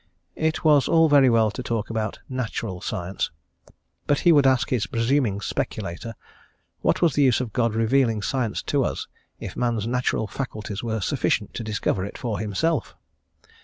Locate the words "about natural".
1.91-2.81